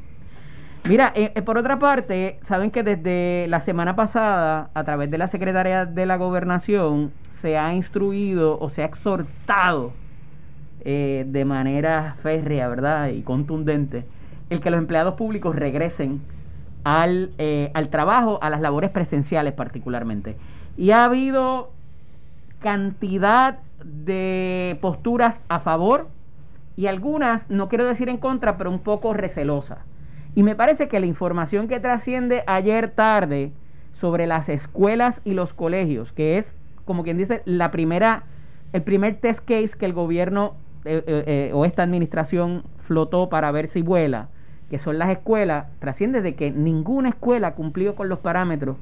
[0.88, 5.18] Mira, eh, eh, por otra parte, saben que desde la semana pasada, a través de
[5.18, 9.94] la Secretaría de la Gobernación, se ha instruido o se ha exhortado
[10.82, 13.08] eh, de manera férrea, ¿verdad?
[13.08, 14.06] Y contundente,
[14.52, 16.22] el que los empleados públicos regresen
[16.84, 17.32] al,
[17.74, 20.38] al trabajo, a las labores presenciales particularmente.
[20.78, 21.72] Y ha habido
[22.60, 26.10] cantidad de posturas a favor
[26.78, 29.80] y algunas, no quiero decir en contra, pero un poco recelosas.
[30.36, 33.54] Y me parece que la información que trasciende ayer tarde
[33.94, 38.24] sobre las escuelas y los colegios, que es, como quien dice, la primera,
[38.74, 43.50] el primer test case que el gobierno eh, eh, eh, o esta administración flotó para
[43.52, 44.28] ver si vuela,
[44.70, 48.78] que son las escuelas, trasciende de que ninguna escuela cumplió con los parámetros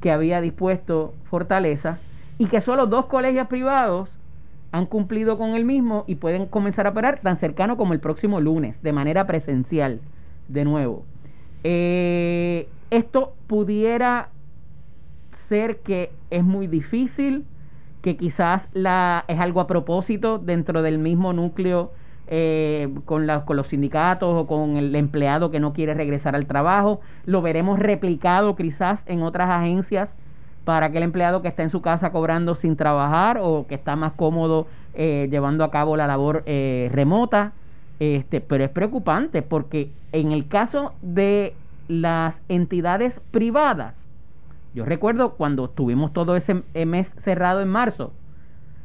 [0.00, 1.98] que había dispuesto Fortaleza
[2.38, 4.19] y que solo dos colegios privados
[4.72, 8.40] han cumplido con el mismo y pueden comenzar a operar tan cercano como el próximo
[8.40, 10.00] lunes, de manera presencial,
[10.48, 11.04] de nuevo.
[11.64, 14.28] Eh, esto pudiera
[15.32, 17.44] ser que es muy difícil,
[18.02, 21.92] que quizás la, es algo a propósito dentro del mismo núcleo
[22.28, 27.00] eh, con, con los sindicatos o con el empleado que no quiere regresar al trabajo.
[27.26, 30.14] Lo veremos replicado quizás en otras agencias
[30.64, 34.12] para aquel empleado que está en su casa cobrando sin trabajar o que está más
[34.12, 37.52] cómodo eh, llevando a cabo la labor eh, remota.
[37.98, 41.54] Este, pero es preocupante porque en el caso de
[41.88, 44.06] las entidades privadas,
[44.74, 48.12] yo recuerdo cuando tuvimos todo ese mes cerrado en marzo,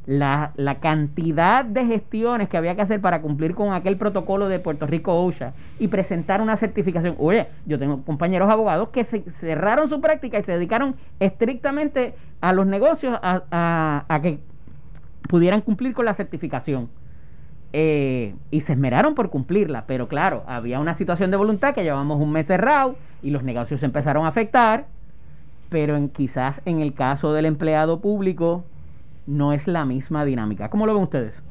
[0.05, 4.59] la, la, cantidad de gestiones que había que hacer para cumplir con aquel protocolo de
[4.59, 7.15] Puerto Rico OSHA y presentar una certificación.
[7.17, 12.67] Oye, yo tengo compañeros abogados que cerraron su práctica y se dedicaron estrictamente a los
[12.67, 14.39] negocios a, a, que
[15.27, 16.89] pudieran cumplir con la certificación.
[17.77, 22.21] Eh, y se esmeraron por cumplirla, pero claro, había una situación de voluntad que llevamos
[22.21, 24.85] un mes cerrado y los negocios se empezaron a afectar,
[25.69, 28.63] pero en, quizás en el caso del empleado público
[29.27, 30.69] no es la misma dinámica.
[30.69, 31.41] ¿Cómo lo ven ustedes?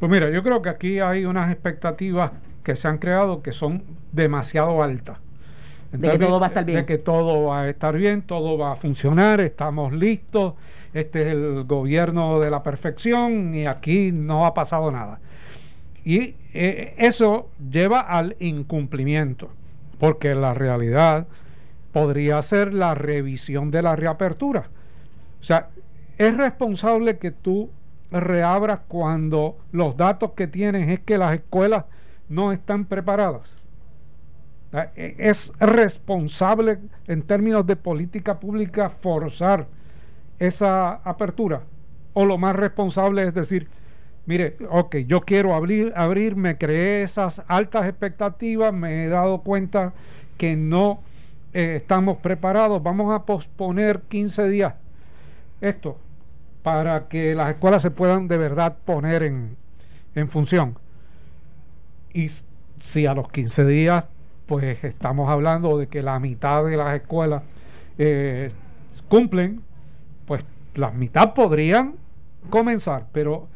[0.00, 2.32] Pues mira, yo creo que aquí hay unas expectativas
[2.62, 3.82] que se han creado que son
[4.12, 5.18] demasiado altas.
[5.90, 6.78] de que todo va a estar bien.
[6.78, 10.54] De que todo va a estar bien, todo va a funcionar, estamos listos,
[10.92, 15.20] este es el gobierno de la perfección y aquí no ha pasado nada.
[16.04, 19.50] Y eh, eso lleva al incumplimiento,
[19.98, 21.26] porque la realidad
[21.92, 24.68] podría ser la revisión de la reapertura.
[25.40, 25.68] O sea,
[26.18, 27.70] es responsable que tú
[28.10, 31.84] reabras cuando los datos que tienes es que las escuelas
[32.28, 33.52] no están preparadas.
[34.72, 39.66] E, es responsable en términos de política pública forzar
[40.38, 41.62] esa apertura.
[42.14, 43.68] O lo más responsable es decir,
[44.26, 49.92] mire, ok, yo quiero abrir, abrir, me creé esas altas expectativas, me he dado cuenta
[50.36, 51.00] que no
[51.52, 54.74] eh, estamos preparados, vamos a posponer 15 días
[55.60, 55.98] esto
[56.62, 59.56] para que las escuelas se puedan de verdad poner en,
[60.14, 60.76] en función.
[62.12, 62.28] Y
[62.80, 64.04] si a los 15 días,
[64.46, 67.42] pues estamos hablando de que la mitad de las escuelas
[67.98, 68.50] eh,
[69.08, 69.60] cumplen,
[70.26, 70.44] pues
[70.74, 71.94] la mitad podrían
[72.50, 73.46] comenzar, pero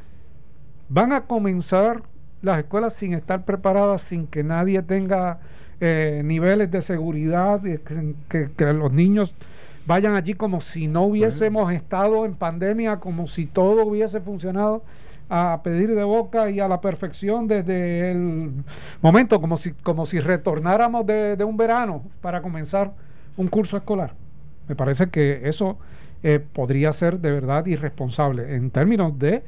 [0.88, 2.02] van a comenzar
[2.42, 5.38] las escuelas sin estar preparadas, sin que nadie tenga
[5.80, 9.34] eh, niveles de seguridad, que, que, los niños
[9.86, 14.82] vayan allí como si no hubiésemos estado en pandemia, como si todo hubiese funcionado
[15.28, 18.52] a pedir de boca y a la perfección desde el
[19.00, 22.92] momento, como si, como si retornáramos de, de un verano para comenzar
[23.36, 24.14] un curso escolar.
[24.68, 25.78] Me parece que eso
[26.22, 29.42] eh, podría ser de verdad irresponsable en términos de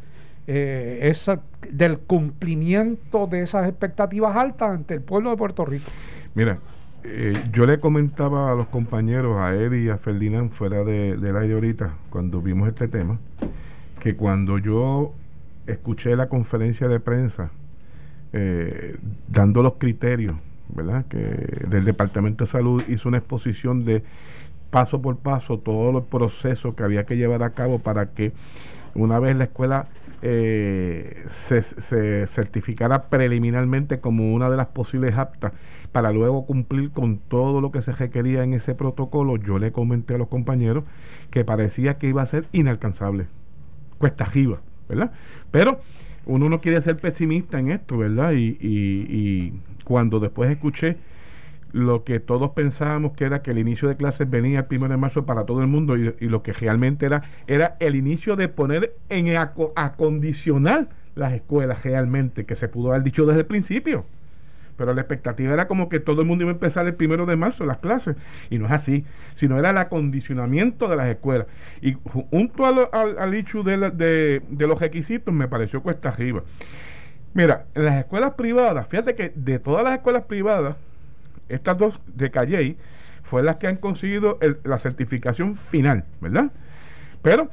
[0.46, 5.90] eh, esa, del cumplimiento de esas expectativas altas ante el pueblo de Puerto Rico.
[6.34, 6.58] Mira,
[7.04, 11.36] eh, yo le comentaba a los compañeros, a Eddie y a Ferdinand, fuera de, del
[11.36, 13.18] aire ahorita, cuando vimos este tema,
[14.00, 15.12] que cuando yo
[15.66, 17.50] escuché la conferencia de prensa
[19.28, 20.34] dando los criterios,
[20.68, 21.04] ¿verdad?
[21.06, 21.18] Que
[21.68, 24.02] del Departamento de Salud hizo una exposición de
[24.70, 28.32] paso por paso todos los procesos que había que llevar a cabo para que
[28.96, 29.86] una vez la escuela
[30.26, 35.52] eh, se, certificara preliminarmente como una de las posibles aptas
[35.92, 40.14] para luego cumplir con todo lo que se requería en ese protocolo, yo le comenté
[40.14, 40.84] a los compañeros
[41.30, 43.26] que parecía que iba a ser inalcanzable,
[43.98, 45.12] cuesta arriba, ¿verdad?
[45.50, 45.80] Pero
[46.24, 48.32] uno no quiere ser pesimista en esto, ¿verdad?
[48.32, 50.96] Y, y, y cuando después escuché
[51.74, 54.96] lo que todos pensábamos que era que el inicio de clases venía el primero de
[54.96, 58.94] marzo para todo el mundo y, lo que realmente era era el inicio de poner
[59.08, 64.06] en acondicionar las escuelas realmente, que se pudo haber dicho desde el principio.
[64.76, 67.34] Pero la expectativa era como que todo el mundo iba a empezar el primero de
[67.34, 68.14] marzo las clases.
[68.50, 71.48] Y no es así, sino era el acondicionamiento de las escuelas.
[71.82, 71.94] Y
[72.30, 76.44] junto al, al, hecho de, de, de los requisitos me pareció cuesta arriba.
[77.32, 80.76] Mira, en las escuelas privadas, fíjate que de todas las escuelas privadas,
[81.48, 82.76] estas dos de Calley
[83.22, 86.52] fue las que han conseguido la certificación final, ¿verdad?
[87.22, 87.48] Pero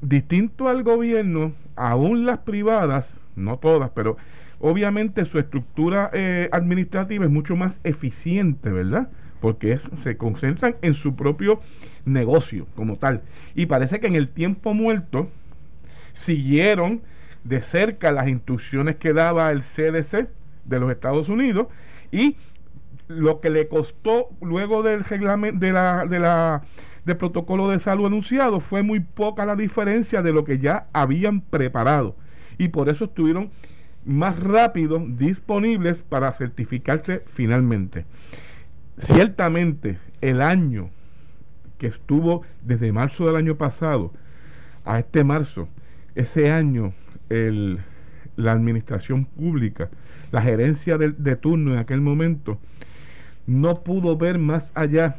[0.00, 4.16] distinto al gobierno, aún las privadas, no todas, pero
[4.58, 9.08] obviamente su estructura eh, administrativa es mucho más eficiente, ¿verdad?
[9.40, 11.60] Porque se concentran en su propio
[12.04, 13.22] negocio como tal.
[13.54, 15.28] Y parece que en el tiempo muerto
[16.12, 17.02] siguieron
[17.44, 20.28] de cerca las instrucciones que daba el CDC
[20.64, 21.66] de los Estados Unidos
[22.10, 22.36] y
[23.08, 26.62] lo que le costó luego del reglamento de la, de la
[27.04, 31.42] del protocolo de salud anunciado fue muy poca la diferencia de lo que ya habían
[31.42, 32.16] preparado
[32.58, 33.50] y por eso estuvieron
[34.04, 38.04] más rápido disponibles para certificarse finalmente.
[38.98, 40.90] Ciertamente el año
[41.78, 44.12] que estuvo desde marzo del año pasado
[44.84, 45.68] a este marzo,
[46.14, 46.94] ese año
[47.28, 47.80] el,
[48.36, 49.90] la administración pública,
[50.30, 52.58] la gerencia de, de turno en aquel momento,
[53.46, 55.16] no pudo ver más allá,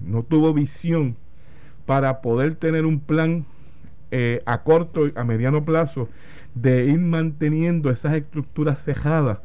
[0.00, 1.16] no tuvo visión
[1.86, 3.46] para poder tener un plan
[4.10, 6.08] eh, a corto y a mediano plazo
[6.54, 9.38] de ir manteniendo esas estructuras cejadas,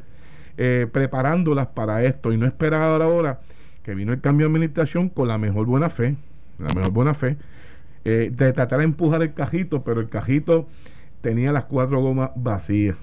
[0.56, 3.40] eh, preparándolas para esto y no esperar ahora
[3.82, 6.16] que vino el cambio de administración con la mejor buena fe,
[6.58, 7.36] la mejor buena fe,
[8.04, 10.66] eh, de tratar de empujar el cajito, pero el cajito
[11.20, 12.96] tenía las cuatro gomas vacías.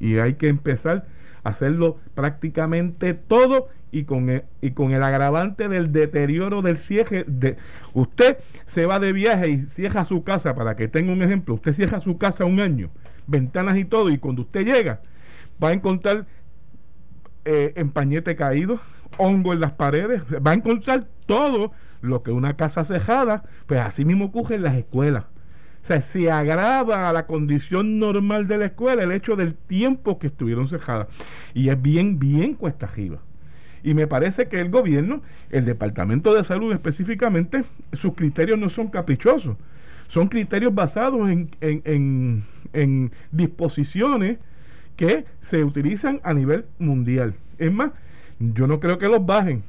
[0.00, 1.06] Y hay que empezar
[1.44, 7.24] hacerlo prácticamente todo y con el, y con el agravante del deterioro del cierre.
[7.28, 7.56] De,
[7.92, 11.72] usted se va de viaje y cierra su casa, para que tenga un ejemplo, usted
[11.74, 12.90] cierra su casa un año,
[13.26, 15.00] ventanas y todo, y cuando usted llega
[15.62, 16.26] va a encontrar
[17.44, 18.80] eh, empañete caído,
[19.18, 24.04] hongo en las paredes, va a encontrar todo lo que una casa cejada, pues así
[24.04, 25.24] mismo ocurre en las escuelas.
[25.84, 30.18] O sea, se agrava a la condición normal de la escuela el hecho del tiempo
[30.18, 31.08] que estuvieron cejadas.
[31.52, 33.18] Y es bien, bien cuesta arriba.
[33.82, 35.20] Y me parece que el gobierno,
[35.50, 39.58] el Departamento de Salud específicamente, sus criterios no son caprichosos,
[40.08, 44.38] son criterios basados en, en, en, disposiciones
[44.96, 47.34] que se utilizan a nivel mundial.
[47.58, 47.90] Es más,
[48.38, 49.62] yo no creo que los bajen.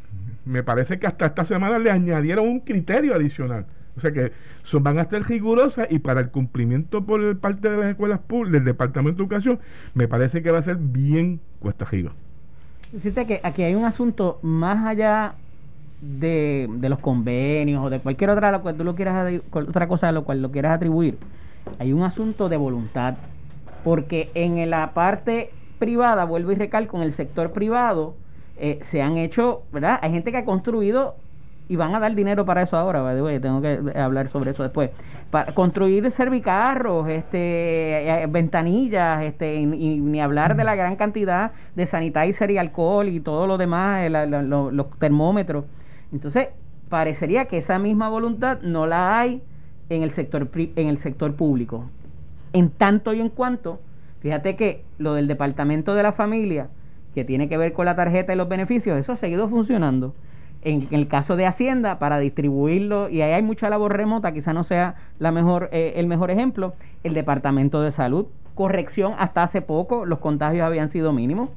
[0.46, 3.66] Me parece que hasta esta semana le añadieron un criterio adicional.
[3.98, 4.32] O sea que
[4.64, 8.54] son, van a estar rigurosas y para el cumplimiento por parte de las escuelas públicas,
[8.54, 9.60] del Departamento de Educación,
[9.94, 12.12] me parece que va a ser bien cuesta arriba.
[12.92, 15.36] Decirte que aquí hay un asunto más allá
[16.02, 20.10] de, de, los convenios o de cualquier otra lo cual tú lo quieras otra cosa
[20.10, 21.18] a lo cual lo quieras atribuir
[21.80, 23.16] hay un asunto de voluntad
[23.84, 28.16] porque en la parte privada vuelvo y recalco en el sector privado
[28.58, 31.16] eh, se han hecho verdad hay gente que ha construido
[31.68, 33.04] y van a dar dinero para eso ahora
[33.42, 34.92] tengo que hablar sobre eso después
[35.32, 41.86] para construir servicarros este eh, ventanillas este y, ni hablar de la gran cantidad de
[41.86, 45.66] sanitizer y alcohol y todo lo demás los termómetros
[46.16, 46.48] entonces,
[46.90, 49.42] parecería que esa misma voluntad no la hay
[49.90, 51.90] en el sector en el sector público.
[52.54, 53.82] En tanto y en cuanto,
[54.22, 56.70] fíjate que lo del departamento de la familia,
[57.14, 60.14] que tiene que ver con la tarjeta y los beneficios, eso ha seguido funcionando.
[60.66, 64.64] En, el caso de Hacienda, para distribuirlo, y ahí hay mucha labor remota, quizá no
[64.66, 70.06] sea la mejor, eh, el mejor ejemplo, el departamento de salud, corrección, hasta hace poco
[70.06, 71.50] los contagios habían sido mínimos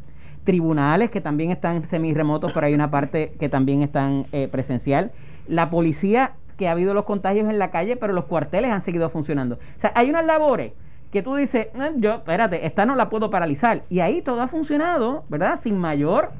[0.49, 5.13] tribunales que también están semi-remotos, pero hay una parte que también están eh, presencial.
[5.47, 9.11] La policía, que ha habido los contagios en la calle, pero los cuarteles han seguido
[9.11, 9.57] funcionando.
[9.57, 10.73] O sea, hay unas labores
[11.13, 13.83] que tú dices, eh, yo, espérate, esta no la puedo paralizar.
[13.91, 15.57] Y ahí todo ha funcionado, ¿verdad?
[15.57, 16.31] Sin mayor,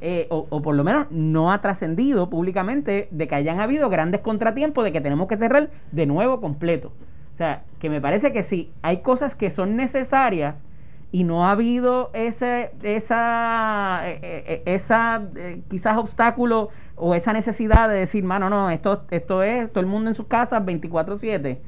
[0.00, 4.20] eh, o, o, por lo menos no ha trascendido públicamente de que hayan habido grandes
[4.20, 6.92] contratiempos de que tenemos que cerrar de nuevo completo.
[7.34, 10.64] O sea, que me parece que sí, hay cosas que son necesarias
[11.10, 15.22] y no ha habido ese, esa, eh, eh, eh, esa
[15.70, 20.10] quizás obstáculo o esa necesidad de decir, mano, no, esto, esto es todo el mundo
[20.10, 21.58] en sus casas 24/7.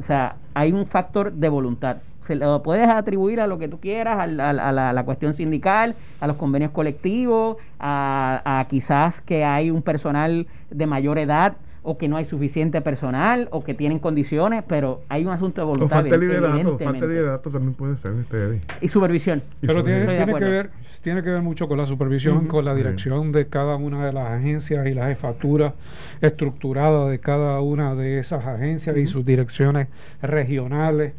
[0.00, 1.98] O sea, hay un factor de voluntad.
[2.22, 6.36] Se lo puedes atribuir a lo que tú quieras, a, la, cuestión sindical, a los
[6.36, 12.16] convenios colectivos, a, a quizás que hay un personal de mayor edad o que no
[12.16, 16.00] hay suficiente personal o que tienen condiciones, pero hay un asunto de voluntad.
[16.00, 18.12] falta de liderato, falta de liderato también puede ser.
[18.20, 19.42] Este, y supervisión.
[19.60, 20.70] Pero tiene, tiene que ver
[21.00, 24.30] tiene que ver mucho con la supervisión, con la dirección de cada una de las
[24.30, 25.74] agencias y la jefatura
[26.20, 29.88] estructurada de cada una de esas agencias y sus direcciones
[30.20, 31.14] regionales.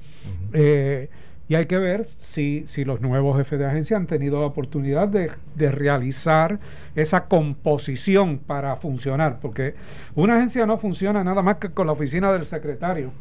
[0.54, 1.10] eh,
[1.52, 5.10] y hay que ver si, si los nuevos jefes de agencia han tenido la oportunidad
[5.10, 6.60] de, de, realizar
[6.96, 9.76] esa composición para funcionar, porque
[10.16, 13.12] una agencia no funciona nada más que con la oficina del secretario.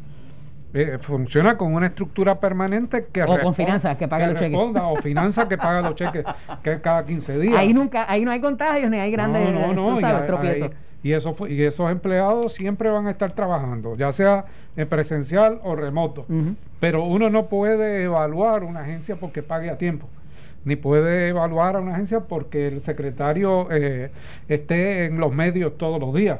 [0.73, 4.99] Eh, funciona con una estructura permanente que o con finanzas que paga los responda, cheques
[4.99, 6.23] o finanzas que paga los cheques
[6.63, 7.57] que cada 15 días.
[7.57, 10.71] Ahí nunca ahí no hay contagios ni hay grandes no, no, no, sabes, tropiezos
[11.03, 14.45] y, eso y esos empleados siempre van a estar trabajando, ya sea
[14.75, 16.25] en presencial o remoto.
[16.79, 20.07] Pero uno no puede evaluar una agencia porque pague a tiempo,
[20.63, 24.11] ni puede evaluar a una agencia porque el secretario eh,
[24.47, 26.39] esté en los medios todos los días.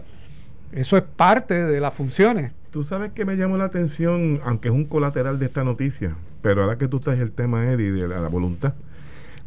[0.72, 2.52] Eso es parte de las funciones.
[2.72, 6.64] Tú sabes que me llamó la atención, aunque es un colateral de esta noticia, pero
[6.64, 8.74] ahora que tú estás el tema, Eddie, de la, la voluntad,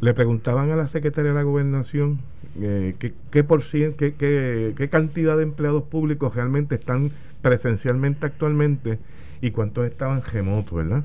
[0.01, 2.19] le preguntaban a la secretaria de la gobernación
[2.61, 2.95] eh,
[3.31, 8.99] qué, por cien, qué, qué, cantidad de empleados públicos realmente están presencialmente actualmente
[9.41, 11.03] y cuántos estaban remotos, ¿verdad?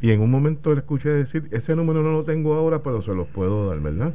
[0.00, 3.14] Y en un momento le escuché decir, ese número no lo tengo ahora, pero se
[3.14, 4.14] los puedo dar, ¿verdad?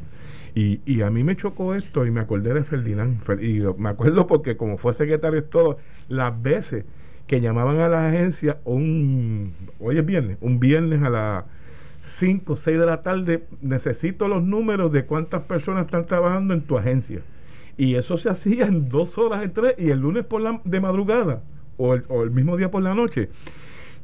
[0.53, 3.19] Y, y a mí me chocó esto y me acordé de Ferdinand.
[3.41, 6.86] Y me acuerdo porque como fue secretario todo, las veces
[7.28, 11.45] que llamaban a la agencia un, hoy es viernes, un viernes a la
[12.02, 16.78] 5, 6 de la tarde, necesito los números de cuántas personas están trabajando en tu
[16.78, 17.22] agencia.
[17.78, 20.82] Y eso se hacía en dos horas, de tres, y el lunes por la, de
[20.82, 21.41] madrugada,
[21.78, 23.30] o el, o el mismo día por la noche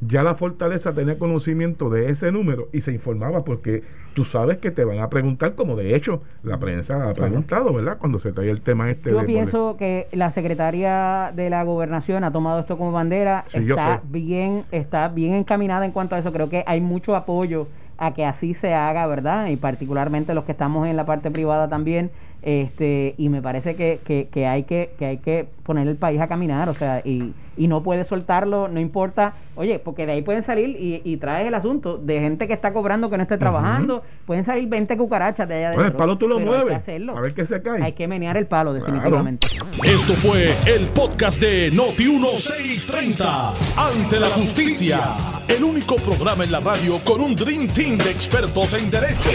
[0.02, 3.84] ya la fortaleza tenía conocimiento de ese número y se informaba porque
[4.14, 7.98] tú sabes que te van a preguntar, como de hecho la prensa ha preguntado, ¿verdad?
[7.98, 9.12] Cuando se trae el tema este.
[9.12, 14.66] Yo pienso que la secretaria de la gobernación ha tomado esto como bandera, está bien,
[14.72, 16.32] está bien encaminada en cuanto a eso.
[16.32, 17.68] Creo que hay mucho apoyo
[17.98, 19.48] a que así se haga, ¿verdad?
[19.48, 24.00] Y particularmente los que estamos en la parte privada también, este, y me parece que,
[24.06, 27.34] que, que hay que, que hay que poner el país a caminar, o sea, y,
[27.58, 31.48] y no puede soltarlo, no importa, oye, porque de ahí pueden salir y, y traes
[31.48, 35.48] el asunto de gente que está cobrando que no esté trabajando, pueden salir 20 cucarachas
[35.48, 35.88] de allá adentro.
[35.88, 37.84] el palo tú lo mueves, a ver qué se cae.
[37.84, 39.48] Hay que menear el palo, definitivamente.
[39.84, 45.00] Esto fue el podcast de Noti 1630, Ante la Justicia,
[45.48, 49.30] el único programa en la radio con un Dream Team de expertos en derecho.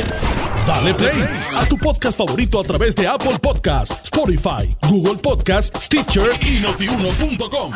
[0.66, 1.24] Dale play
[1.56, 7.72] a tu podcast favorito a través de Apple Podcasts, Spotify, Google Podcasts, Stitcher y notiuno.com.